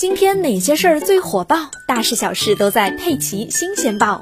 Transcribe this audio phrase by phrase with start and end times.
[0.00, 1.70] 今天哪些事儿最火爆？
[1.86, 4.18] 大事小事都在《佩奇新鲜报》。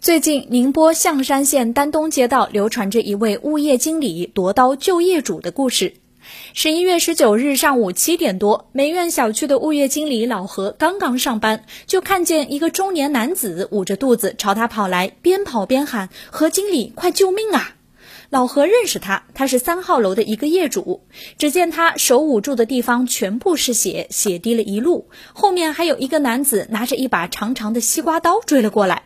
[0.00, 5.92] 最近，宁波象山县丹东街道流传着一位物业经理夺刀救业主的故事。
[6.54, 17.74] 十一月十九日上午七点多，梅苑小区的物业经理老何刚刚上班，就看见一个中年男子捂着肚子朝他跑来，边跑边喊：“何经理，快救命啊！”
[18.30, 21.02] 老何认识他，他是三号楼的一个业主。
[21.36, 25.08] 只见他手捂住的地方全部是血，血滴了一路。
[25.32, 29.02] 后面还有一个男子拿着一把长长的西瓜刀追了过来。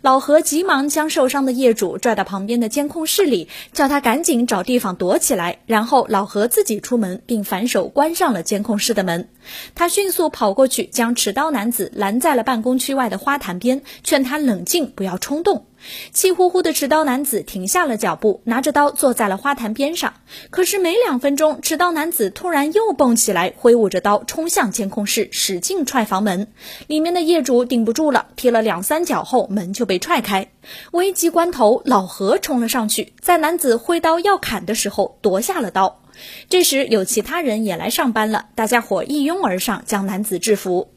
[0.00, 5.58] 老何急忙将受伤的业主拽到旁边的监控室里，叫他赶紧找地方躲起来。
[5.66, 9.28] 然后老何自己出门，并反手关上了监控室的门。
[9.74, 15.66] 他迅速跑过去，将持刀男子拦在了办公区外的花坛边，劝他冷静，不要冲动。
[16.12, 20.14] 气呼呼的持刀男子停下了脚步，拿着刀坐在了花坛边上。
[20.50, 26.48] 可是没两分钟，持刀男子突然又蹦起来，挥舞着刀冲向监控室，使劲踹房门。
[26.88, 30.48] 里面的业主顶不住了，踢了两三脚后，门就被踹开。
[30.92, 36.02] 危急关头，老何冲了上去，在男子挥刀要砍的时候夺下了刀。
[36.48, 40.90] 这时有其他人也来上班了，大家伙一拥而上，将男子制服。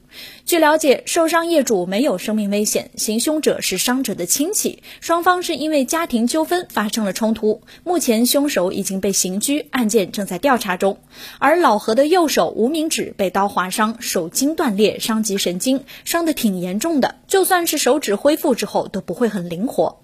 [0.46, 7.62] 据了解，受伤业主没有生命危险，行凶者是伤者的亲戚，双方是因为家庭纠纷发生了冲突。
[7.84, 10.98] 目前凶手已经被刑拘，案件正在调查中。
[11.40, 17.16] 而老何的右手无名指被刀划伤，手筋断裂，伤及神经，伤得挺严重的。
[17.28, 20.02] 就算是手指恢复之后，都不会很灵活。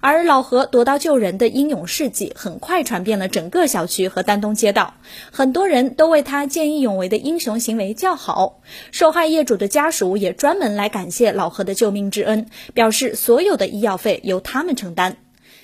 [0.00, 4.94] 而老何夺刀救人的英勇事迹很快传遍了整个小区和丹东街道，
[5.32, 8.60] 很多人都为他见义勇为的英雄行为叫好。
[8.90, 15.16] 受害业主的家属也专门来感谢老何的救命之恩，表示所有的医药费由他们承担。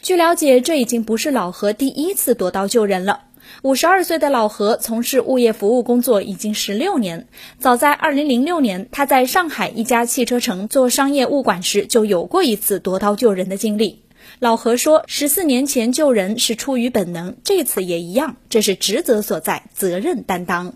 [0.03, 3.21] 据了解，这已经不是老何第一次夺刀救人了。
[3.63, 7.27] 五十二岁的老何从事物业服务工作已经十六年，
[7.59, 14.03] 早在二零零六年，他在上海一家汽车城做商业物管时就有过一次夺刀救人的经历。
[14.39, 20.75] 老何说，十四年前救人是出于本能，这次也一样，这是职责所在，责任担当。